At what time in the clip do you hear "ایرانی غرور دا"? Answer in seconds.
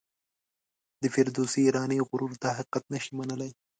1.65-2.49